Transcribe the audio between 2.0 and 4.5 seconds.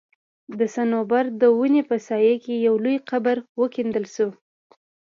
سايه کي يو لوى قبر وکيندل سو